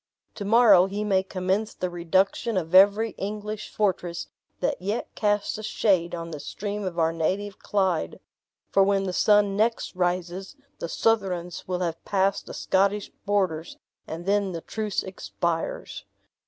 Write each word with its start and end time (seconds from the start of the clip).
To 0.33 0.45
morrow 0.45 0.87
he 0.87 1.03
may 1.03 1.21
commence 1.21 1.75
the 1.75 1.91
reduction 1.91 2.57
of 2.57 2.73
every 2.73 3.11
English 3.19 3.69
fortress 3.69 4.29
that 4.59 4.81
yet 4.81 5.13
casts 5.13 5.59
a 5.59 5.61
shade 5.61 6.15
on 6.15 6.31
the 6.31 6.39
stream 6.39 6.83
of 6.85 6.97
our 6.97 7.13
native 7.13 7.59
Clyde; 7.59 8.19
for 8.71 8.81
when 8.81 9.03
the 9.03 9.13
sun 9.13 9.55
next 9.55 9.95
rises, 9.95 10.55
the 10.79 10.89
Southrons 10.89 11.67
will 11.67 11.81
have 11.81 12.03
passed 12.03 12.47
the 12.47 12.53
Scottish 12.55 13.11
borders 13.27 13.77
and 14.07 14.25
then 14.25 14.53
the 14.53 14.61
truce 14.61 15.03
expires." 15.03 16.03